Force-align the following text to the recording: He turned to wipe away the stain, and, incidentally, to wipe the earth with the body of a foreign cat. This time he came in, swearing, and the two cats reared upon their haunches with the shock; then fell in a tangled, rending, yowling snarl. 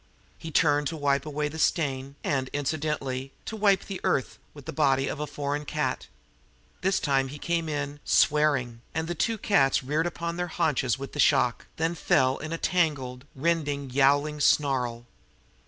He 0.39 0.49
turned 0.49 0.87
to 0.87 0.97
wipe 0.97 1.27
away 1.27 1.47
the 1.47 1.59
stain, 1.59 2.15
and, 2.23 2.49
incidentally, 2.53 3.33
to 3.45 3.55
wipe 3.55 3.85
the 3.85 4.01
earth 4.03 4.39
with 4.51 4.65
the 4.65 4.73
body 4.73 5.07
of 5.07 5.19
a 5.19 5.27
foreign 5.27 5.63
cat. 5.63 6.07
This 6.81 6.99
time 6.99 7.27
he 7.27 7.37
came 7.37 7.69
in, 7.69 7.99
swearing, 8.03 8.81
and 8.95 9.07
the 9.07 9.13
two 9.13 9.37
cats 9.37 9.83
reared 9.83 10.07
upon 10.07 10.37
their 10.37 10.47
haunches 10.47 10.97
with 10.97 11.13
the 11.13 11.19
shock; 11.19 11.67
then 11.77 11.93
fell 11.93 12.37
in 12.39 12.51
a 12.51 12.57
tangled, 12.57 13.25
rending, 13.35 13.91
yowling 13.91 14.39
snarl. 14.39 15.05